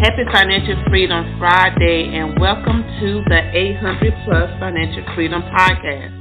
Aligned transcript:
Happy 0.00 0.22
Financial 0.32 0.76
Freedom 0.88 1.24
Friday 1.40 2.14
and 2.14 2.38
welcome 2.38 2.84
to 3.00 3.20
the 3.26 3.40
800 3.52 4.12
Plus 4.24 4.48
Financial 4.60 5.02
Freedom 5.16 5.42
Podcast. 5.42 6.14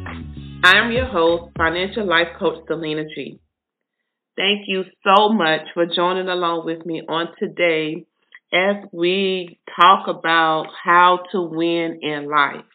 I 0.64 0.80
am 0.80 0.92
your 0.92 1.06
host, 1.06 1.54
Financial 1.56 2.04
Life 2.04 2.30
Coach 2.40 2.66
Selena 2.68 3.04
G. 3.04 3.40
Thank 4.36 4.66
you 4.66 4.82
so 5.06 5.30
much 5.30 5.62
for 5.76 5.86
joining 5.86 6.28
along 6.28 6.66
with 6.66 6.88
me 6.88 7.04
on 7.08 7.28
today 7.38 8.08
as 8.52 8.78
we 8.92 9.60
talk 9.80 10.08
about 10.08 10.66
how 10.84 11.20
to 11.32 11.44
win 11.44 12.00
in 12.02 12.28
life. 12.28 12.66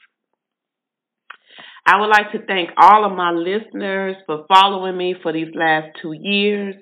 I 1.84 2.00
would 2.00 2.10
like 2.10 2.30
to 2.30 2.46
thank 2.46 2.70
all 2.80 3.04
of 3.04 3.16
my 3.16 3.32
listeners 3.32 4.14
for 4.24 4.44
following 4.46 4.96
me 4.96 5.16
for 5.20 5.32
these 5.32 5.52
last 5.52 5.96
two 6.00 6.12
years. 6.12 6.76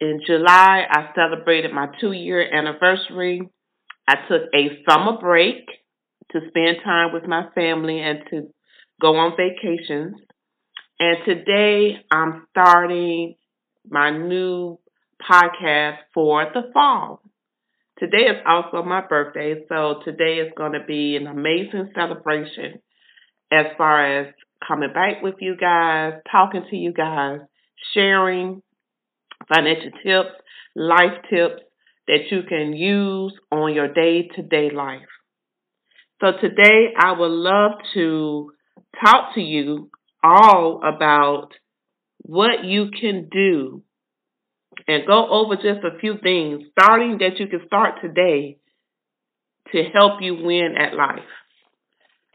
In 0.00 0.20
July, 0.26 0.84
I 0.90 1.14
celebrated 1.14 1.72
my 1.72 1.86
two 2.00 2.12
year 2.12 2.42
anniversary. 2.52 3.40
I 4.06 4.16
took 4.28 4.42
a 4.54 4.82
summer 4.88 5.18
break 5.18 5.66
to 6.32 6.40
spend 6.48 6.78
time 6.84 7.14
with 7.14 7.24
my 7.26 7.46
family 7.54 8.00
and 8.00 8.18
to 8.30 8.48
go 9.00 9.16
on 9.16 9.36
vacations. 9.36 10.16
And 11.00 11.16
today 11.24 12.04
I'm 12.10 12.46
starting 12.50 13.36
my 13.88 14.10
new 14.10 14.78
podcast 15.22 15.96
for 16.12 16.44
the 16.52 16.70
fall. 16.74 17.22
Today 17.98 18.28
is 18.28 18.42
also 18.46 18.82
my 18.82 19.00
birthday, 19.06 19.64
so 19.66 20.00
today 20.04 20.40
is 20.40 20.52
going 20.58 20.72
to 20.72 20.84
be 20.86 21.16
an 21.16 21.26
amazing 21.26 21.92
celebration 21.94 22.82
as 23.50 23.66
far 23.78 24.20
as 24.20 24.34
coming 24.66 24.92
back 24.92 25.22
with 25.22 25.36
you 25.40 25.56
guys, 25.56 26.12
talking 26.30 26.66
to 26.68 26.76
you 26.76 26.92
guys, 26.92 27.38
sharing 27.94 28.62
financial 29.52 29.90
tips, 30.02 30.36
life 30.74 31.22
tips 31.30 31.62
that 32.06 32.30
you 32.30 32.42
can 32.48 32.72
use 32.72 33.34
on 33.50 33.74
your 33.74 33.92
day 33.92 34.28
to 34.36 34.42
day 34.42 34.70
life. 34.70 35.08
So 36.20 36.32
today 36.40 36.94
I 36.98 37.12
would 37.12 37.30
love 37.30 37.72
to 37.94 38.52
talk 39.04 39.34
to 39.34 39.40
you 39.40 39.90
all 40.22 40.80
about 40.82 41.48
what 42.18 42.64
you 42.64 42.90
can 42.98 43.28
do 43.30 43.82
and 44.88 45.06
go 45.06 45.28
over 45.30 45.56
just 45.56 45.84
a 45.84 45.98
few 46.00 46.14
things 46.22 46.62
starting 46.72 47.18
that 47.18 47.38
you 47.38 47.46
can 47.48 47.66
start 47.66 48.00
today 48.02 48.58
to 49.72 49.82
help 49.98 50.20
you 50.20 50.36
win 50.42 50.74
at 50.78 50.94
life. 50.94 51.18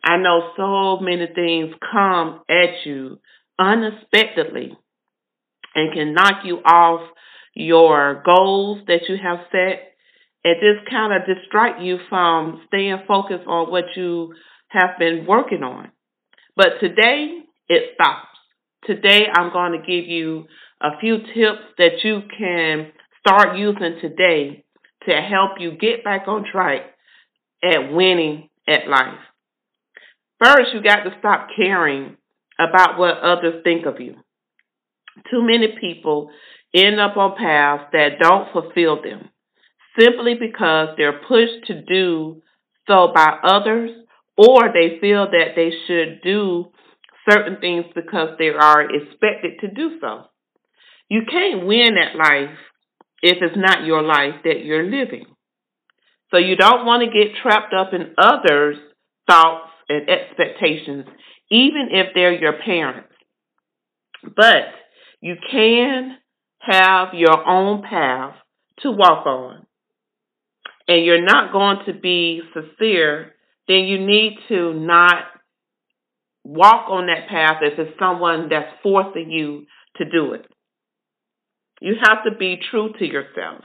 I 0.03 0.17
know 0.17 0.51
so 0.57 1.03
many 1.03 1.27
things 1.33 1.73
come 1.91 2.41
at 2.49 2.85
you 2.85 3.19
unexpectedly 3.59 4.77
and 5.75 5.93
can 5.93 6.13
knock 6.13 6.43
you 6.43 6.57
off 6.57 7.01
your 7.53 8.23
goals 8.25 8.79
that 8.87 9.01
you 9.07 9.17
have 9.21 9.39
set 9.51 9.93
and 10.43 10.55
just 10.59 10.89
kind 10.89 11.13
of 11.13 11.27
distract 11.27 11.81
you 11.81 11.97
from 12.09 12.61
staying 12.67 13.03
focused 13.07 13.47
on 13.47 13.71
what 13.71 13.85
you 13.95 14.33
have 14.69 14.97
been 14.97 15.25
working 15.27 15.63
on. 15.63 15.91
But 16.55 16.79
today, 16.79 17.39
it 17.67 17.91
stops. 17.95 18.27
Today, 18.85 19.21
I'm 19.31 19.51
going 19.51 19.73
to 19.73 19.77
give 19.79 20.07
you 20.07 20.45
a 20.81 20.99
few 20.99 21.17
tips 21.17 21.61
that 21.77 22.03
you 22.03 22.21
can 22.37 22.91
start 23.19 23.57
using 23.57 23.97
today 24.01 24.65
to 25.07 25.13
help 25.13 25.59
you 25.59 25.77
get 25.77 26.03
back 26.03 26.27
on 26.27 26.45
track 26.51 26.81
at 27.63 27.91
winning 27.91 28.49
at 28.67 28.87
life. 28.87 29.19
First, 30.43 30.73
you 30.73 30.81
got 30.81 31.03
to 31.03 31.11
stop 31.19 31.49
caring 31.55 32.17
about 32.59 32.97
what 32.97 33.19
others 33.19 33.63
think 33.63 33.85
of 33.85 33.99
you. 33.99 34.15
Too 35.29 35.41
many 35.41 35.75
people 35.79 36.31
end 36.73 36.99
up 36.99 37.17
on 37.17 37.35
paths 37.37 37.89
that 37.91 38.19
don't 38.19 38.51
fulfill 38.51 39.01
them 39.01 39.29
simply 39.99 40.35
because 40.35 40.89
they're 40.97 41.21
pushed 41.27 41.67
to 41.67 41.81
do 41.81 42.41
so 42.87 43.11
by 43.13 43.37
others 43.43 43.91
or 44.37 44.71
they 44.73 44.99
feel 44.99 45.29
that 45.29 45.55
they 45.55 45.71
should 45.87 46.21
do 46.23 46.71
certain 47.29 47.57
things 47.59 47.85
because 47.93 48.29
they 48.39 48.49
are 48.49 48.83
expected 48.83 49.59
to 49.61 49.67
do 49.67 49.99
so. 49.99 50.23
You 51.09 51.21
can't 51.29 51.67
win 51.67 51.97
at 51.97 52.15
life 52.15 52.57
if 53.21 53.37
it's 53.41 53.57
not 53.57 53.85
your 53.85 54.01
life 54.01 54.35
that 54.45 54.63
you're 54.63 54.85
living. 54.85 55.25
So 56.31 56.37
you 56.37 56.55
don't 56.55 56.85
want 56.85 57.03
to 57.03 57.11
get 57.11 57.35
trapped 57.41 57.73
up 57.73 57.93
in 57.93 58.15
others' 58.17 58.77
thoughts 59.29 59.69
and 59.89 60.09
expectations, 60.09 61.05
even 61.51 61.89
if 61.91 62.07
they're 62.15 62.33
your 62.33 62.53
parents. 62.63 63.13
But 64.23 64.71
you 65.21 65.35
can 65.51 66.17
have 66.59 67.09
your 67.13 67.47
own 67.47 67.83
path 67.83 68.35
to 68.79 68.91
walk 68.91 69.25
on. 69.25 69.65
And 70.87 71.05
you're 71.05 71.23
not 71.23 71.53
going 71.53 71.77
to 71.85 71.93
be 71.93 72.41
sincere, 72.53 73.33
then 73.67 73.83
you 73.85 74.05
need 74.05 74.37
to 74.49 74.73
not 74.73 75.23
walk 76.43 76.89
on 76.89 77.07
that 77.07 77.29
path 77.29 77.57
if 77.61 77.77
it's 77.77 77.97
someone 77.99 78.49
that's 78.49 78.73
forcing 78.81 79.29
you 79.29 79.65
to 79.97 80.05
do 80.09 80.33
it. 80.33 80.45
You 81.79 81.95
have 82.01 82.23
to 82.25 82.37
be 82.37 82.59
true 82.69 82.93
to 82.99 83.05
yourself 83.05 83.63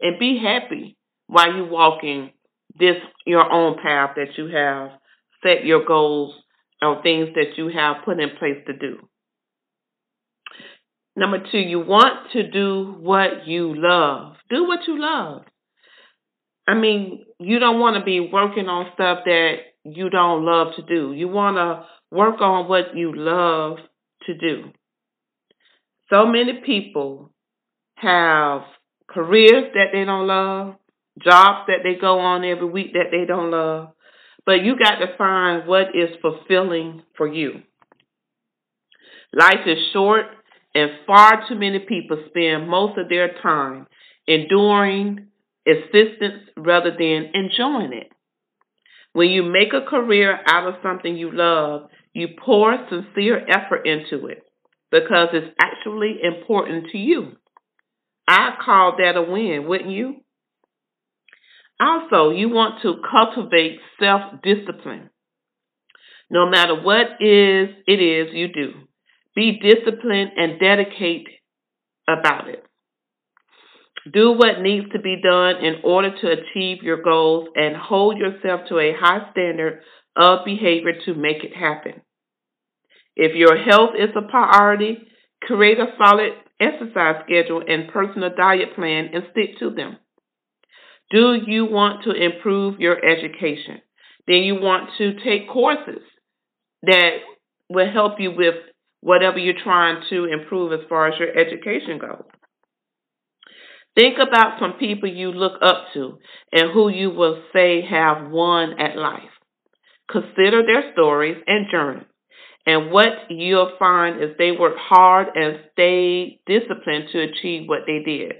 and 0.00 0.18
be 0.18 0.38
happy 0.42 0.96
while 1.26 1.54
you're 1.54 1.68
walking 1.68 2.30
this 2.78 2.96
your 3.26 3.50
own 3.50 3.76
path 3.82 4.16
that 4.16 4.36
you 4.36 4.48
have 4.48 4.90
set 5.42 5.64
your 5.64 5.84
goals 5.84 6.34
or 6.80 7.02
things 7.02 7.28
that 7.34 7.56
you 7.56 7.68
have 7.68 8.04
put 8.04 8.20
in 8.20 8.30
place 8.38 8.58
to 8.66 8.72
do. 8.72 8.98
Number 11.14 11.38
two, 11.50 11.58
you 11.58 11.80
want 11.80 12.30
to 12.32 12.50
do 12.50 12.96
what 12.98 13.46
you 13.46 13.74
love. 13.76 14.36
Do 14.48 14.66
what 14.66 14.80
you 14.86 15.00
love. 15.00 15.42
I 16.66 16.74
mean, 16.74 17.26
you 17.38 17.58
don't 17.58 17.80
want 17.80 17.96
to 17.96 18.04
be 18.04 18.20
working 18.20 18.68
on 18.68 18.90
stuff 18.94 19.20
that 19.24 19.56
you 19.84 20.08
don't 20.10 20.44
love 20.44 20.68
to 20.76 20.82
do. 20.82 21.12
You 21.12 21.28
want 21.28 21.56
to 21.56 21.86
work 22.14 22.40
on 22.40 22.68
what 22.68 22.96
you 22.96 23.12
love 23.14 23.78
to 24.26 24.34
do. 24.34 24.70
So 26.08 26.26
many 26.26 26.60
people 26.64 27.32
have 27.96 28.62
careers 29.08 29.72
that 29.74 29.88
they 29.92 30.04
don't 30.04 30.26
love, 30.26 30.76
jobs 31.22 31.66
that 31.66 31.80
they 31.82 31.94
go 32.00 32.18
on 32.18 32.44
every 32.44 32.68
week 32.68 32.92
that 32.92 33.10
they 33.10 33.26
don't 33.26 33.50
love, 33.50 33.88
but 34.44 34.62
you 34.62 34.76
got 34.78 34.96
to 34.96 35.16
find 35.16 35.66
what 35.66 35.94
is 35.94 36.10
fulfilling 36.20 37.02
for 37.16 37.26
you. 37.26 37.62
Life 39.32 39.66
is 39.66 39.78
short, 39.92 40.26
and 40.74 40.90
far 41.06 41.44
too 41.48 41.54
many 41.54 41.80
people 41.80 42.22
spend 42.28 42.68
most 42.68 42.98
of 42.98 43.08
their 43.08 43.34
time 43.42 43.86
enduring 44.26 45.28
assistance 45.66 46.48
rather 46.56 46.90
than 46.90 47.30
enjoying 47.34 47.92
it. 47.92 48.10
When 49.12 49.28
you 49.28 49.42
make 49.42 49.74
a 49.74 49.88
career 49.88 50.38
out 50.48 50.66
of 50.66 50.74
something 50.82 51.16
you 51.16 51.30
love, 51.32 51.90
you 52.14 52.28
pour 52.42 52.76
sincere 52.88 53.46
effort 53.48 53.86
into 53.86 54.26
it 54.26 54.42
because 54.90 55.28
it's 55.32 55.54
actually 55.60 56.18
important 56.22 56.86
to 56.92 56.98
you. 56.98 57.32
I 58.28 58.54
call 58.64 58.96
that 58.98 59.16
a 59.16 59.22
win, 59.22 59.66
wouldn't 59.66 59.90
you? 59.90 60.16
Also, 61.80 62.30
you 62.30 62.48
want 62.48 62.80
to 62.82 63.02
cultivate 63.10 63.80
self 63.98 64.40
discipline. 64.42 65.10
No 66.30 66.48
matter 66.48 66.80
what 66.80 67.20
is 67.20 67.68
it 67.86 68.00
is 68.00 68.32
you 68.32 68.48
do, 68.52 68.72
be 69.34 69.58
disciplined 69.60 70.32
and 70.36 70.60
dedicate 70.60 71.26
about 72.08 72.48
it. 72.48 72.64
Do 74.12 74.32
what 74.32 74.60
needs 74.60 74.90
to 74.92 74.98
be 74.98 75.20
done 75.22 75.64
in 75.64 75.76
order 75.84 76.10
to 76.10 76.26
achieve 76.30 76.82
your 76.82 77.02
goals 77.02 77.48
and 77.54 77.76
hold 77.76 78.18
yourself 78.18 78.62
to 78.68 78.78
a 78.78 78.94
high 78.98 79.30
standard 79.30 79.80
of 80.16 80.44
behavior 80.44 80.92
to 81.06 81.14
make 81.14 81.44
it 81.44 81.56
happen. 81.56 82.02
If 83.14 83.36
your 83.36 83.56
health 83.56 83.90
is 83.96 84.10
a 84.16 84.28
priority, 84.28 84.98
create 85.42 85.78
a 85.78 85.94
solid 86.02 86.32
exercise 86.60 87.22
schedule 87.24 87.62
and 87.66 87.92
personal 87.92 88.30
diet 88.34 88.74
plan 88.74 89.10
and 89.12 89.24
stick 89.30 89.58
to 89.58 89.70
them. 89.70 89.98
Do 91.10 91.34
you 91.46 91.66
want 91.66 92.04
to 92.04 92.10
improve 92.10 92.80
your 92.80 92.96
education? 93.04 93.82
Then 94.26 94.38
you 94.38 94.54
want 94.54 94.90
to 94.98 95.14
take 95.22 95.48
courses 95.48 96.02
that 96.82 97.10
will 97.68 97.90
help 97.92 98.14
you 98.18 98.32
with 98.34 98.54
whatever 99.02 99.38
you're 99.38 99.62
trying 99.62 100.02
to 100.08 100.24
improve 100.24 100.72
as 100.72 100.86
far 100.88 101.08
as 101.08 101.18
your 101.18 101.36
education 101.36 101.98
goes. 101.98 102.24
Think 103.94 104.16
about 104.18 104.58
some 104.58 104.74
people 104.78 105.08
you 105.08 105.32
look 105.32 105.60
up 105.60 105.86
to 105.92 106.18
and 106.50 106.72
who 106.72 106.88
you 106.88 107.10
will 107.10 107.42
say 107.52 107.82
have 107.82 108.30
won 108.30 108.80
at 108.80 108.96
life. 108.96 109.20
Consider 110.10 110.62
their 110.64 110.92
stories 110.92 111.36
and 111.46 111.66
journeys. 111.70 112.06
And 112.64 112.92
what 112.92 113.28
you'll 113.28 113.72
find 113.78 114.22
is 114.22 114.30
they 114.38 114.52
worked 114.52 114.78
hard 114.78 115.28
and 115.34 115.58
stayed 115.72 116.40
disciplined 116.46 117.08
to 117.12 117.20
achieve 117.20 117.68
what 117.68 117.80
they 117.86 117.98
did. 118.04 118.34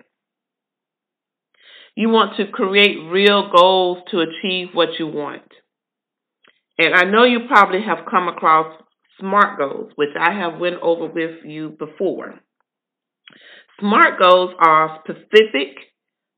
You 1.96 2.08
want 2.08 2.36
to 2.36 2.46
create 2.46 2.96
real 3.10 3.50
goals 3.54 3.98
to 4.12 4.20
achieve 4.20 4.68
what 4.72 4.90
you 4.98 5.08
want. 5.08 5.42
And 6.78 6.94
I 6.94 7.04
know 7.04 7.24
you 7.24 7.40
probably 7.48 7.82
have 7.82 8.06
come 8.10 8.28
across 8.28 8.80
SMART 9.22 9.56
goals, 9.58 9.92
which 9.94 10.10
I 10.18 10.32
have 10.32 10.58
went 10.58 10.82
over 10.82 11.06
with 11.06 11.44
you 11.44 11.70
before. 11.70 12.40
SMART 13.78 14.20
goals 14.20 14.50
are 14.58 15.00
specific, 15.04 15.76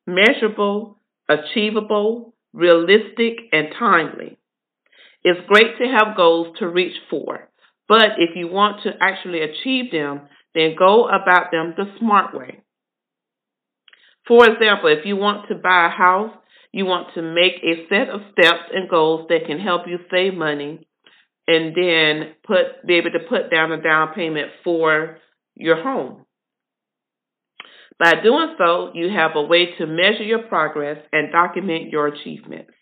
measurable, 0.07 0.99
achievable, 1.27 2.35
realistic, 2.53 3.39
and 3.53 3.69
timely. 3.79 4.37
It's 5.23 5.41
great 5.49 5.79
to 5.79 5.87
have 5.87 6.17
goals 6.17 6.57
to 6.59 6.69
reach 6.69 6.97
for, 7.09 7.49
but 7.89 8.19
if 8.19 8.37
you 8.37 8.49
want 8.49 8.83
to 8.83 8.91
actually 9.01 9.41
achieve 9.41 9.91
them, 9.91 10.29
then 10.55 10.77
go 10.79 11.09
about 11.09 11.51
them 11.51 11.73
the 11.77 11.87
smart 11.99 12.35
way. 12.35 12.61
For 14.29 14.47
example, 14.47 14.91
if 14.91 15.07
you 15.07 15.17
want 15.17 15.49
to 15.49 15.55
buy 15.55 15.87
a 15.87 15.97
house, 15.97 16.35
you 16.71 16.85
want 16.85 17.15
to 17.15 17.23
make 17.23 17.63
a 17.63 17.89
set 17.89 18.11
of 18.11 18.21
steps 18.33 18.71
and 18.75 18.91
goals 18.91 19.27
that 19.31 19.47
can 19.47 19.59
help 19.59 19.83
you 19.87 19.99
save 20.11 20.35
money 20.35 20.87
and 21.47 21.75
then 21.75 22.35
put 22.47 22.87
be 22.87 22.95
able 22.95 23.11
to 23.11 23.21
put 23.29 23.51
down 23.51 23.73
a 23.73 23.83
down 23.83 24.15
payment 24.15 24.51
for 24.63 25.19
your 25.55 25.83
home. 25.83 26.25
By 27.99 28.15
doing 28.23 28.55
so, 28.59 28.91
you 28.95 29.09
have 29.11 29.33
a 29.37 29.43
way 29.43 29.75
to 29.79 29.87
measure 29.87 30.25
your 30.25 30.43
progress 30.43 30.99
and 31.13 31.31
document 31.31 31.91
your 31.91 32.09
achievements. 32.09 32.73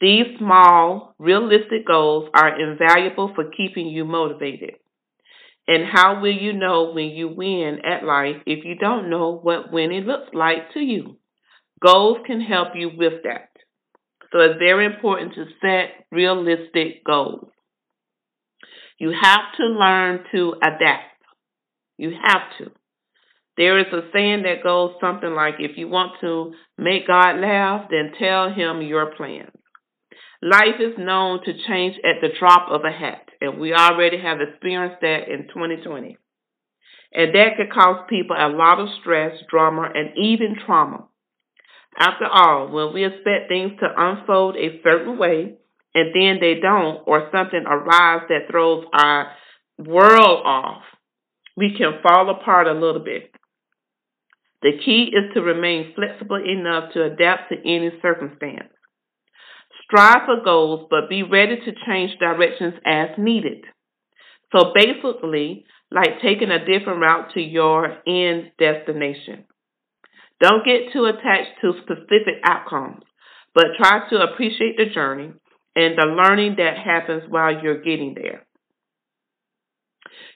These 0.00 0.38
small, 0.38 1.14
realistic 1.18 1.86
goals 1.86 2.30
are 2.34 2.58
invaluable 2.58 3.32
for 3.34 3.50
keeping 3.50 3.88
you 3.88 4.04
motivated. 4.04 4.76
And 5.66 5.84
how 5.84 6.20
will 6.22 6.32
you 6.32 6.54
know 6.54 6.92
when 6.94 7.10
you 7.10 7.28
win 7.28 7.80
at 7.84 8.04
life 8.04 8.36
if 8.46 8.64
you 8.64 8.76
don't 8.76 9.10
know 9.10 9.38
what 9.42 9.72
winning 9.72 10.04
looks 10.04 10.32
like 10.32 10.72
to 10.72 10.80
you? 10.80 11.18
Goals 11.84 12.18
can 12.26 12.40
help 12.40 12.68
you 12.74 12.90
with 12.96 13.24
that. 13.24 13.47
So 14.32 14.40
it's 14.40 14.58
very 14.58 14.84
important 14.84 15.34
to 15.34 15.46
set 15.60 16.06
realistic 16.12 17.04
goals. 17.04 17.48
You 18.98 19.12
have 19.12 19.52
to 19.56 19.64
learn 19.64 20.24
to 20.32 20.54
adapt. 20.62 21.22
You 21.96 22.12
have 22.22 22.42
to. 22.58 22.70
There 23.56 23.78
is 23.78 23.92
a 23.92 24.02
saying 24.12 24.42
that 24.42 24.62
goes 24.62 24.92
something 25.00 25.30
like 25.30 25.54
if 25.58 25.76
you 25.76 25.88
want 25.88 26.12
to 26.20 26.52
make 26.76 27.06
God 27.06 27.40
laugh, 27.40 27.88
then 27.90 28.12
tell 28.18 28.52
him 28.52 28.82
your 28.82 29.14
plans. 29.16 29.50
Life 30.40 30.78
is 30.78 30.94
known 30.96 31.44
to 31.44 31.52
change 31.66 31.96
at 32.04 32.20
the 32.20 32.28
drop 32.38 32.70
of 32.70 32.82
a 32.84 32.92
hat, 32.92 33.28
and 33.40 33.58
we 33.58 33.74
already 33.74 34.20
have 34.22 34.40
experienced 34.40 35.00
that 35.00 35.28
in 35.28 35.48
2020. 35.48 36.16
And 37.12 37.34
that 37.34 37.56
could 37.56 37.72
cause 37.72 38.06
people 38.08 38.36
a 38.38 38.48
lot 38.48 38.78
of 38.78 38.88
stress, 39.00 39.32
drama, 39.50 39.88
and 39.92 40.10
even 40.16 40.54
trauma. 40.64 41.08
After 41.96 42.26
all, 42.26 42.68
when 42.68 42.92
we 42.92 43.04
expect 43.04 43.48
things 43.48 43.72
to 43.80 43.88
unfold 43.96 44.56
a 44.56 44.80
certain 44.82 45.18
way 45.18 45.54
and 45.94 46.14
then 46.14 46.38
they 46.40 46.60
don't, 46.60 47.02
or 47.06 47.28
something 47.32 47.64
arrives 47.66 48.26
that 48.28 48.50
throws 48.50 48.84
our 48.92 49.32
world 49.78 50.42
off, 50.44 50.82
we 51.56 51.74
can 51.76 52.00
fall 52.02 52.30
apart 52.30 52.66
a 52.66 52.72
little 52.72 53.02
bit. 53.02 53.32
The 54.62 54.72
key 54.84 55.12
is 55.12 55.32
to 55.34 55.40
remain 55.40 55.94
flexible 55.94 56.42
enough 56.44 56.92
to 56.92 57.04
adapt 57.04 57.50
to 57.50 57.58
any 57.58 57.90
circumstance. 58.02 58.72
Strive 59.84 60.26
for 60.26 60.44
goals, 60.44 60.86
but 60.90 61.08
be 61.08 61.22
ready 61.22 61.56
to 61.56 61.72
change 61.86 62.18
directions 62.18 62.74
as 62.84 63.10
needed. 63.16 63.64
So 64.52 64.72
basically, 64.74 65.64
like 65.90 66.20
taking 66.22 66.50
a 66.50 66.58
different 66.58 67.00
route 67.00 67.32
to 67.34 67.40
your 67.40 67.98
end 68.06 68.52
destination. 68.58 69.44
Don't 70.40 70.64
get 70.64 70.92
too 70.92 71.04
attached 71.04 71.60
to 71.62 71.72
specific 71.82 72.40
outcomes, 72.44 73.02
but 73.54 73.76
try 73.76 74.08
to 74.10 74.22
appreciate 74.22 74.76
the 74.76 74.86
journey 74.86 75.32
and 75.74 75.96
the 75.96 76.06
learning 76.06 76.56
that 76.58 76.76
happens 76.76 77.24
while 77.28 77.62
you're 77.62 77.82
getting 77.82 78.14
there. 78.14 78.46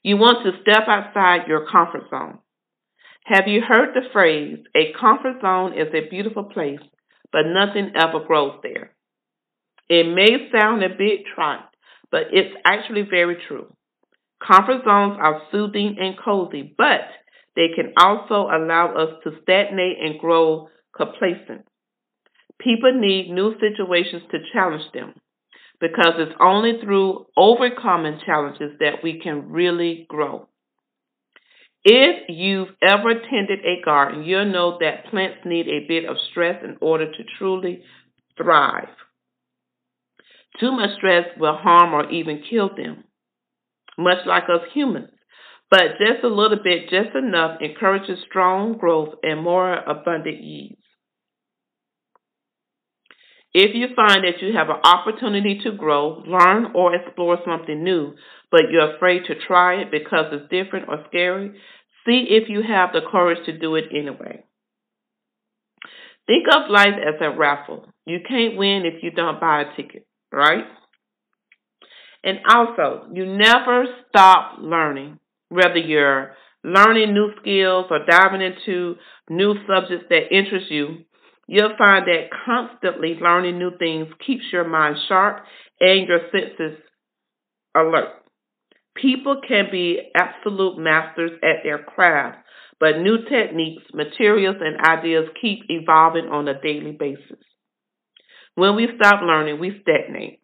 You 0.02 0.16
want 0.16 0.44
to 0.44 0.60
step 0.62 0.88
outside 0.88 1.46
your 1.46 1.66
comfort 1.70 2.10
zone. 2.10 2.38
Have 3.24 3.46
you 3.46 3.60
heard 3.60 3.94
the 3.94 4.08
phrase, 4.12 4.58
a 4.74 4.92
comfort 5.00 5.40
zone 5.40 5.74
is 5.78 5.94
a 5.94 6.08
beautiful 6.10 6.44
place, 6.44 6.80
but 7.30 7.42
nothing 7.46 7.92
ever 7.94 8.24
grows 8.26 8.58
there? 8.64 8.90
It 9.88 10.12
may 10.12 10.50
sound 10.50 10.82
a 10.82 10.88
bit 10.88 11.20
trite, 11.34 11.60
but 12.10 12.22
it's 12.32 12.54
actually 12.64 13.02
very 13.02 13.36
true. 13.46 13.72
Comfort 14.44 14.82
zones 14.84 15.18
are 15.20 15.42
soothing 15.52 15.96
and 16.00 16.16
cozy, 16.18 16.74
but 16.76 17.02
they 17.56 17.68
can 17.74 17.92
also 17.96 18.48
allow 18.48 18.94
us 18.96 19.14
to 19.24 19.32
stagnate 19.42 19.98
and 20.00 20.18
grow 20.18 20.68
complacent. 20.96 21.66
People 22.58 22.92
need 22.94 23.30
new 23.30 23.54
situations 23.58 24.22
to 24.30 24.38
challenge 24.52 24.84
them 24.94 25.14
because 25.80 26.14
it's 26.18 26.36
only 26.40 26.74
through 26.82 27.26
overcoming 27.36 28.20
challenges 28.24 28.72
that 28.78 29.02
we 29.02 29.18
can 29.20 29.50
really 29.50 30.06
grow. 30.08 30.48
If 31.84 32.28
you've 32.28 32.68
ever 32.80 33.14
tended 33.14 33.58
a 33.64 33.82
garden, 33.84 34.22
you'll 34.22 34.52
know 34.52 34.78
that 34.80 35.10
plants 35.10 35.38
need 35.44 35.66
a 35.66 35.86
bit 35.88 36.04
of 36.08 36.16
stress 36.30 36.62
in 36.62 36.76
order 36.80 37.10
to 37.10 37.24
truly 37.38 37.82
thrive. 38.36 38.88
Too 40.60 40.70
much 40.70 40.96
stress 40.96 41.26
will 41.38 41.56
harm 41.56 41.92
or 41.92 42.08
even 42.10 42.44
kill 42.48 42.70
them, 42.76 43.02
much 43.98 44.18
like 44.26 44.44
us 44.44 44.62
humans. 44.72 45.10
But 45.72 45.96
just 45.96 46.22
a 46.22 46.28
little 46.28 46.58
bit, 46.62 46.90
just 46.90 47.16
enough, 47.16 47.62
encourages 47.62 48.18
strong 48.28 48.76
growth 48.76 49.14
and 49.22 49.42
more 49.42 49.72
abundant 49.72 50.38
ease. 50.38 50.76
If 53.54 53.74
you 53.74 53.86
find 53.96 54.24
that 54.24 54.42
you 54.42 54.52
have 54.54 54.68
an 54.68 54.82
opportunity 54.84 55.60
to 55.64 55.72
grow, 55.72 56.22
learn, 56.26 56.72
or 56.74 56.94
explore 56.94 57.38
something 57.46 57.82
new, 57.82 58.12
but 58.50 58.64
you're 58.70 58.96
afraid 58.96 59.22
to 59.28 59.34
try 59.46 59.76
it 59.80 59.90
because 59.90 60.26
it's 60.32 60.50
different 60.50 60.90
or 60.90 61.06
scary, 61.08 61.58
see 62.04 62.26
if 62.28 62.50
you 62.50 62.60
have 62.68 62.90
the 62.92 63.00
courage 63.10 63.44
to 63.46 63.58
do 63.58 63.74
it 63.76 63.84
anyway. 63.90 64.44
Think 66.26 66.48
of 66.54 66.70
life 66.70 67.00
as 67.00 67.14
a 67.22 67.34
raffle. 67.34 67.86
You 68.04 68.18
can't 68.28 68.58
win 68.58 68.82
if 68.84 69.02
you 69.02 69.10
don't 69.10 69.40
buy 69.40 69.62
a 69.62 69.74
ticket 69.74 70.06
right? 70.32 70.64
And 72.24 72.38
also, 72.48 73.08
you 73.12 73.26
never 73.26 73.84
stop 74.08 74.58
learning, 74.60 75.18
whether 75.52 75.78
you're 75.78 76.32
learning 76.64 77.12
new 77.12 77.30
skills 77.40 77.86
or 77.90 78.04
diving 78.08 78.40
into 78.40 78.96
new 79.28 79.54
subjects 79.66 80.06
that 80.08 80.34
interest 80.34 80.70
you. 80.70 81.04
You'll 81.46 81.76
find 81.76 82.06
that 82.06 82.30
constantly 82.46 83.18
learning 83.20 83.58
new 83.58 83.76
things 83.78 84.08
keeps 84.26 84.44
your 84.52 84.66
mind 84.66 84.96
sharp 85.08 85.44
and 85.80 86.08
your 86.08 86.20
senses 86.30 86.78
alert. 87.76 88.10
People 88.94 89.40
can 89.46 89.66
be 89.70 89.98
absolute 90.14 90.78
masters 90.78 91.32
at 91.42 91.62
their 91.64 91.78
craft, 91.78 92.38
but 92.78 92.98
new 92.98 93.18
techniques, 93.28 93.82
materials, 93.92 94.56
and 94.60 94.80
ideas 94.80 95.24
keep 95.40 95.60
evolving 95.68 96.26
on 96.26 96.48
a 96.48 96.60
daily 96.60 96.92
basis. 96.92 97.44
When 98.54 98.76
we 98.76 98.88
stop 98.96 99.22
learning, 99.22 99.58
we 99.60 99.80
stagnate. 99.82 100.40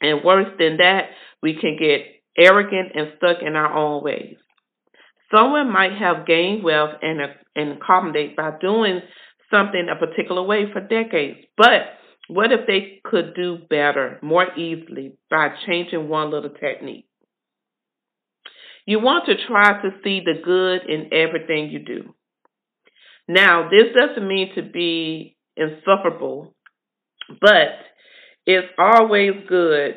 And 0.00 0.24
worse 0.24 0.48
than 0.58 0.78
that, 0.78 1.10
we 1.42 1.54
can 1.60 1.76
get 1.78 2.00
arrogant 2.36 2.92
and 2.94 3.12
stuck 3.16 3.38
in 3.44 3.56
our 3.56 3.76
own 3.76 4.02
ways. 4.02 4.36
Someone 5.34 5.72
might 5.72 5.92
have 5.92 6.26
gained 6.26 6.64
wealth 6.64 6.90
and, 7.02 7.20
and 7.54 7.78
accommodate 7.78 8.36
by 8.36 8.50
doing 8.60 9.00
something 9.50 9.86
a 9.88 9.98
particular 9.98 10.42
way 10.42 10.72
for 10.72 10.80
decades. 10.80 11.38
But 11.56 11.82
what 12.28 12.52
if 12.52 12.66
they 12.66 13.00
could 13.04 13.34
do 13.34 13.58
better, 13.68 14.18
more 14.22 14.46
easily, 14.56 15.16
by 15.30 15.48
changing 15.66 16.08
one 16.08 16.30
little 16.30 16.50
technique? 16.50 17.06
You 18.86 19.00
want 19.00 19.26
to 19.26 19.34
try 19.46 19.82
to 19.82 19.90
see 20.02 20.20
the 20.24 20.40
good 20.42 20.88
in 20.88 21.12
everything 21.12 21.70
you 21.70 21.80
do. 21.84 22.14
Now, 23.28 23.68
this 23.70 23.94
doesn't 23.96 24.26
mean 24.26 24.54
to 24.56 24.62
be 24.62 25.36
insufferable 25.56 26.54
but 27.38 27.78
it's 28.46 28.68
always 28.78 29.32
good 29.48 29.96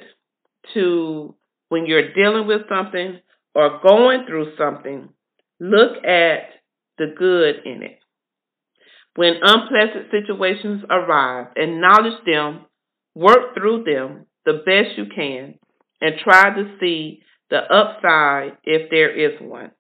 to, 0.73 1.35
when 1.73 1.87
you're 1.87 2.13
dealing 2.13 2.45
with 2.45 2.61
something 2.69 3.19
or 3.55 3.79
going 3.81 4.27
through 4.27 4.55
something, 4.59 5.09
look 5.59 6.05
at 6.05 6.53
the 6.99 7.07
good 7.17 7.65
in 7.65 7.81
it. 7.81 7.97
When 9.15 9.39
unpleasant 9.41 10.11
situations 10.11 10.83
arise, 10.87 11.47
acknowledge 11.55 12.23
them, 12.27 12.65
work 13.15 13.55
through 13.55 13.85
them 13.85 14.27
the 14.45 14.61
best 14.63 14.99
you 14.99 15.05
can, 15.15 15.55
and 15.99 16.13
try 16.23 16.53
to 16.53 16.75
see 16.79 17.23
the 17.49 17.57
upside 17.57 18.57
if 18.63 18.91
there 18.91 19.09
is 19.09 19.41
one. 19.41 19.71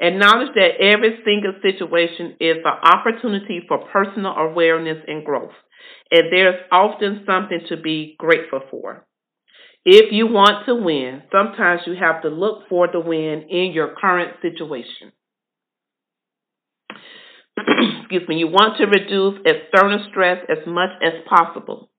Acknowledge 0.00 0.54
that 0.54 0.80
every 0.80 1.18
single 1.26 1.60
situation 1.60 2.36
is 2.40 2.56
an 2.64 2.90
opportunity 2.90 3.60
for 3.68 3.86
personal 3.92 4.32
awareness 4.32 5.04
and 5.06 5.26
growth, 5.26 5.52
and 6.10 6.32
there's 6.32 6.58
often 6.72 7.22
something 7.26 7.60
to 7.68 7.76
be 7.76 8.14
grateful 8.18 8.60
for. 8.70 9.06
If 9.84 10.12
you 10.12 10.26
want 10.26 10.66
to 10.66 10.74
win, 10.74 11.22
sometimes 11.32 11.82
you 11.86 11.94
have 12.00 12.22
to 12.22 12.28
look 12.28 12.68
for 12.68 12.88
the 12.92 13.00
win 13.00 13.46
in 13.48 13.72
your 13.72 13.94
current 13.98 14.36
situation. 14.42 15.12
Excuse 18.00 18.28
me, 18.28 18.36
you 18.36 18.48
want 18.48 18.76
to 18.78 18.84
reduce 18.84 19.40
external 19.46 20.06
stress 20.10 20.44
as 20.50 20.66
much 20.66 20.90
as 21.02 21.12
possible. 21.26 21.90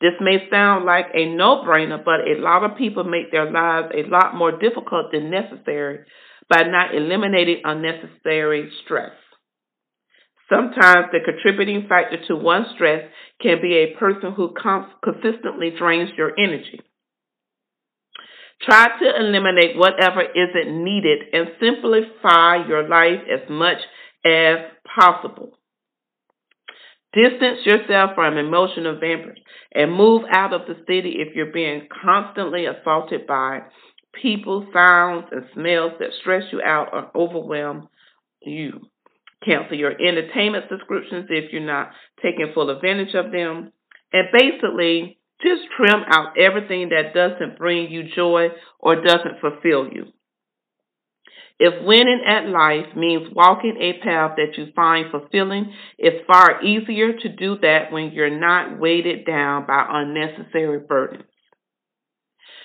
This 0.00 0.12
may 0.20 0.48
sound 0.50 0.84
like 0.84 1.06
a 1.14 1.24
no 1.34 1.62
brainer, 1.64 2.04
but 2.04 2.28
a 2.28 2.38
lot 2.38 2.70
of 2.70 2.76
people 2.76 3.04
make 3.04 3.32
their 3.32 3.50
lives 3.50 3.94
a 3.94 4.06
lot 4.10 4.34
more 4.34 4.52
difficult 4.52 5.10
than 5.12 5.30
necessary 5.30 6.00
by 6.50 6.64
not 6.64 6.94
eliminating 6.94 7.62
unnecessary 7.64 8.70
stress. 8.84 9.12
Sometimes 10.48 11.06
the 11.10 11.18
contributing 11.24 11.86
factor 11.88 12.18
to 12.28 12.36
one 12.36 12.66
stress 12.74 13.10
can 13.42 13.60
be 13.60 13.74
a 13.74 13.98
person 13.98 14.32
who 14.32 14.54
consistently 15.02 15.72
drains 15.76 16.10
your 16.16 16.32
energy. 16.38 16.80
Try 18.62 18.86
to 19.00 19.16
eliminate 19.18 19.76
whatever 19.76 20.22
isn't 20.22 20.84
needed 20.84 21.18
and 21.32 21.48
simplify 21.60 22.66
your 22.66 22.88
life 22.88 23.20
as 23.30 23.48
much 23.50 23.78
as 24.24 24.58
possible. 24.94 25.58
Distance 27.12 27.60
yourself 27.64 28.10
from 28.14 28.36
emotional 28.36 28.98
vampires 28.98 29.38
and 29.72 29.92
move 29.92 30.22
out 30.30 30.52
of 30.52 30.62
the 30.66 30.76
city 30.86 31.16
if 31.18 31.34
you're 31.34 31.52
being 31.52 31.88
constantly 32.02 32.66
assaulted 32.66 33.26
by 33.26 33.60
people, 34.20 34.66
sounds, 34.72 35.26
and 35.32 35.44
smells 35.54 35.92
that 35.98 36.10
stress 36.20 36.44
you 36.52 36.62
out 36.62 36.88
or 36.92 37.10
overwhelm 37.14 37.88
you. 38.42 38.80
Cancel 39.44 39.76
your 39.76 39.92
entertainment 39.92 40.64
subscriptions 40.70 41.26
if 41.28 41.52
you're 41.52 41.60
not 41.60 41.90
taking 42.22 42.52
full 42.54 42.70
advantage 42.70 43.14
of 43.14 43.32
them. 43.32 43.72
And 44.12 44.28
basically, 44.32 45.18
just 45.42 45.62
trim 45.76 46.02
out 46.08 46.38
everything 46.38 46.90
that 46.90 47.12
doesn't 47.14 47.58
bring 47.58 47.90
you 47.90 48.04
joy 48.14 48.48
or 48.78 49.02
doesn't 49.02 49.40
fulfill 49.40 49.88
you. 49.92 50.06
If 51.58 51.84
winning 51.86 52.22
at 52.26 52.48
life 52.48 52.94
means 52.94 53.34
walking 53.34 53.78
a 53.80 54.04
path 54.04 54.32
that 54.36 54.58
you 54.58 54.72
find 54.76 55.10
fulfilling, 55.10 55.72
it's 55.96 56.26
far 56.26 56.62
easier 56.62 57.14
to 57.14 57.28
do 57.30 57.56
that 57.62 57.90
when 57.90 58.12
you're 58.12 58.38
not 58.38 58.78
weighted 58.78 59.24
down 59.24 59.66
by 59.66 59.86
unnecessary 59.88 60.80
burdens. 60.86 61.24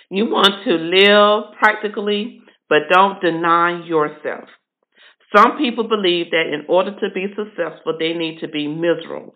You 0.09 0.25
want 0.25 0.65
to 0.65 0.73
live 0.73 1.57
practically, 1.57 2.41
but 2.67 2.89
don't 2.91 3.21
deny 3.21 3.81
yourself. 3.85 4.49
Some 5.35 5.57
people 5.57 5.87
believe 5.87 6.31
that 6.31 6.51
in 6.51 6.65
order 6.67 6.91
to 6.91 7.09
be 7.13 7.27
successful, 7.35 7.95
they 7.97 8.13
need 8.13 8.39
to 8.41 8.47
be 8.47 8.67
miserable, 8.67 9.35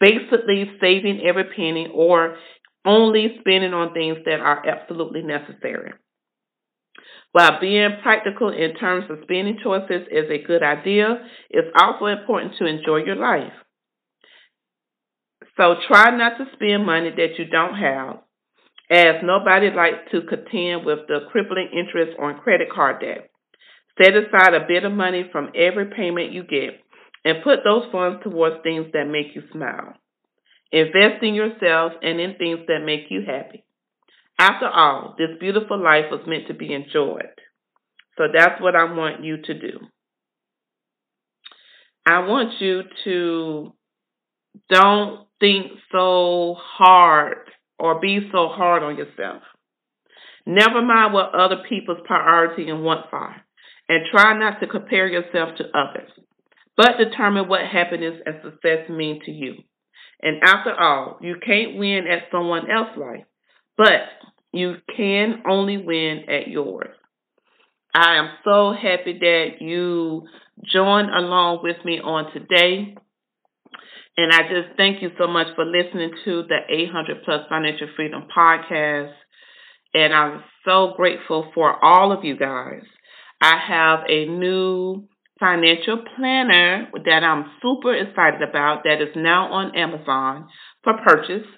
basically 0.00 0.70
saving 0.80 1.20
every 1.26 1.44
penny 1.44 1.88
or 1.92 2.36
only 2.84 3.36
spending 3.40 3.74
on 3.74 3.92
things 3.92 4.18
that 4.24 4.40
are 4.40 4.66
absolutely 4.66 5.22
necessary. 5.22 5.92
While 7.32 7.60
being 7.60 7.98
practical 8.02 8.50
in 8.50 8.74
terms 8.74 9.06
of 9.10 9.18
spending 9.22 9.58
choices 9.62 10.06
is 10.10 10.30
a 10.30 10.46
good 10.46 10.62
idea, 10.62 11.24
it's 11.50 11.68
also 11.80 12.06
important 12.06 12.54
to 12.58 12.66
enjoy 12.66 13.04
your 13.04 13.16
life. 13.16 13.52
So 15.56 15.76
try 15.88 16.16
not 16.16 16.38
to 16.38 16.46
spend 16.54 16.86
money 16.86 17.10
that 17.10 17.38
you 17.38 17.46
don't 17.46 17.74
have, 17.74 18.20
as 18.90 19.22
nobody 19.22 19.70
likes 19.70 20.10
to 20.12 20.22
contend 20.22 20.84
with 20.84 21.00
the 21.08 21.20
crippling 21.30 21.68
interest 21.72 22.18
on 22.20 22.40
credit 22.40 22.68
card 22.70 23.00
debt. 23.00 23.31
Set 24.00 24.14
aside 24.14 24.54
a 24.54 24.66
bit 24.66 24.84
of 24.84 24.92
money 24.92 25.28
from 25.30 25.50
every 25.54 25.86
payment 25.86 26.32
you 26.32 26.42
get 26.44 26.80
and 27.24 27.44
put 27.44 27.60
those 27.64 27.84
funds 27.92 28.22
towards 28.22 28.62
things 28.62 28.86
that 28.92 29.04
make 29.04 29.34
you 29.34 29.42
smile. 29.52 29.94
Invest 30.72 31.22
in 31.22 31.34
yourself 31.34 31.92
and 32.02 32.18
in 32.18 32.36
things 32.36 32.60
that 32.68 32.84
make 32.84 33.10
you 33.10 33.22
happy. 33.26 33.64
After 34.38 34.66
all, 34.66 35.14
this 35.18 35.28
beautiful 35.38 35.80
life 35.80 36.06
was 36.10 36.22
meant 36.26 36.48
to 36.48 36.54
be 36.54 36.72
enjoyed. 36.72 37.34
So 38.16 38.24
that's 38.32 38.60
what 38.60 38.74
I 38.74 38.84
want 38.84 39.22
you 39.22 39.36
to 39.42 39.54
do. 39.54 39.78
I 42.06 42.20
want 42.20 42.60
you 42.60 42.82
to 43.04 43.72
don't 44.68 45.26
think 45.38 45.72
so 45.92 46.56
hard 46.58 47.38
or 47.78 48.00
be 48.00 48.28
so 48.32 48.48
hard 48.48 48.82
on 48.82 48.96
yourself. 48.96 49.42
Never 50.46 50.82
mind 50.82 51.12
what 51.12 51.34
other 51.34 51.62
people's 51.68 52.00
priority 52.04 52.68
and 52.68 52.82
wants 52.82 53.08
are, 53.12 53.44
and 53.88 54.04
try 54.10 54.38
not 54.38 54.60
to 54.60 54.66
compare 54.66 55.06
yourself 55.06 55.56
to 55.58 55.64
others, 55.76 56.10
but 56.76 56.98
determine 56.98 57.48
what 57.48 57.60
happiness 57.66 58.20
and 58.24 58.36
success 58.42 58.88
mean 58.88 59.20
to 59.24 59.30
you. 59.30 59.54
And 60.22 60.42
after 60.42 60.72
all, 60.72 61.18
you 61.20 61.36
can't 61.44 61.76
win 61.76 62.06
at 62.08 62.30
someone 62.30 62.70
else's 62.70 62.96
life, 62.96 63.24
but 63.76 64.02
you 64.52 64.76
can 64.96 65.42
only 65.48 65.78
win 65.78 66.24
at 66.28 66.48
yours. 66.48 66.94
I 67.94 68.16
am 68.16 68.28
so 68.44 68.72
happy 68.72 69.18
that 69.18 69.60
you 69.60 70.26
joined 70.64 71.10
along 71.10 71.60
with 71.62 71.76
me 71.84 72.00
on 72.00 72.32
today. 72.32 72.94
And 74.16 74.32
I 74.32 74.42
just 74.42 74.76
thank 74.76 75.02
you 75.02 75.10
so 75.18 75.26
much 75.26 75.48
for 75.56 75.64
listening 75.64 76.12
to 76.24 76.42
the 76.42 76.58
800 76.68 77.24
Plus 77.24 77.40
Financial 77.48 77.88
Freedom 77.96 78.24
podcast. 78.34 79.12
And 79.94 80.14
I'm 80.14 80.42
so 80.64 80.94
grateful 80.96 81.50
for 81.54 81.82
all 81.84 82.12
of 82.12 82.24
you 82.24 82.36
guys. 82.36 82.82
I 83.42 83.56
have 83.58 84.00
a 84.08 84.26
new 84.26 85.08
financial 85.40 86.04
planner 86.14 86.88
that 87.04 87.24
I'm 87.24 87.50
super 87.60 87.92
excited 87.92 88.40
about 88.40 88.84
that 88.84 89.02
is 89.02 89.16
now 89.16 89.52
on 89.52 89.76
Amazon 89.76 90.46
for 90.84 90.92
purchase, 91.04 91.48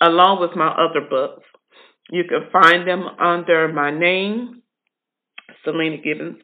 along 0.00 0.40
with 0.40 0.56
my 0.56 0.68
other 0.68 1.06
books. 1.10 1.42
You 2.10 2.24
can 2.24 2.48
find 2.50 2.88
them 2.88 3.02
under 3.20 3.68
my 3.68 3.90
name, 3.90 4.62
Selena 5.62 5.98
Gibbons, 5.98 6.38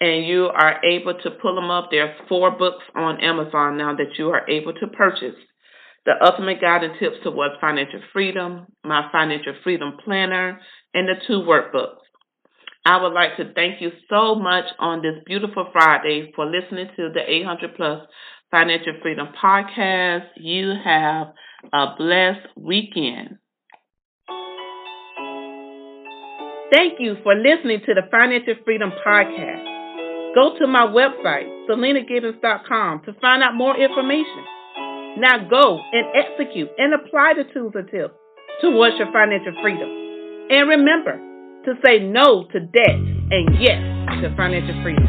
and 0.00 0.24
you 0.24 0.46
are 0.46 0.82
able 0.82 1.12
to 1.22 1.30
pull 1.42 1.54
them 1.54 1.70
up. 1.70 1.88
There's 1.90 2.16
four 2.26 2.50
books 2.52 2.84
on 2.96 3.22
Amazon 3.22 3.76
now 3.76 3.94
that 3.96 4.16
you 4.16 4.30
are 4.30 4.48
able 4.48 4.72
to 4.72 4.86
purchase. 4.86 5.36
The 6.06 6.12
Ultimate 6.24 6.62
Guide 6.62 6.84
and 6.84 6.94
Tips 6.98 7.16
Towards 7.22 7.56
Financial 7.60 8.00
Freedom, 8.14 8.64
my 8.82 9.10
Financial 9.12 9.52
Freedom 9.62 9.98
Planner, 10.02 10.58
and 10.94 11.06
the 11.06 11.16
two 11.26 11.44
workbooks. 11.46 12.07
I 12.88 12.96
would 13.02 13.12
like 13.12 13.36
to 13.36 13.52
thank 13.52 13.82
you 13.82 13.90
so 14.08 14.34
much 14.34 14.64
on 14.78 15.02
this 15.02 15.22
beautiful 15.26 15.68
Friday 15.72 16.32
for 16.34 16.46
listening 16.46 16.86
to 16.96 17.10
the 17.12 17.20
800 17.20 17.76
Plus 17.76 18.00
Financial 18.50 18.94
Freedom 19.02 19.28
Podcast. 19.36 20.24
You 20.36 20.72
have 20.82 21.34
a 21.70 21.86
blessed 21.98 22.48
weekend. 22.56 23.36
Thank 26.72 26.96
you 26.98 27.16
for 27.22 27.34
listening 27.34 27.80
to 27.84 27.92
the 27.92 28.08
Financial 28.10 28.54
Freedom 28.64 28.90
Podcast. 29.06 30.34
Go 30.34 30.56
to 30.58 30.66
my 30.66 30.86
website, 30.86 31.68
selenagibbons.com, 31.68 33.02
to 33.04 33.12
find 33.20 33.42
out 33.42 33.54
more 33.54 33.76
information. 33.76 34.44
Now 35.18 35.46
go 35.46 35.78
and 35.92 36.06
execute 36.16 36.70
and 36.78 36.94
apply 36.94 37.34
the 37.36 37.52
tools 37.52 37.74
and 37.74 37.86
tips 37.90 38.14
towards 38.62 38.96
your 38.96 39.12
financial 39.12 39.52
freedom. 39.60 39.90
And 40.48 40.70
remember 40.70 41.27
to 41.68 41.74
say 41.84 41.98
no 42.00 42.44
to 42.52 42.60
debt 42.60 42.96
and 42.96 43.60
yes 43.60 43.80
to 44.22 44.34
financial 44.36 44.82
freedom. 44.82 45.04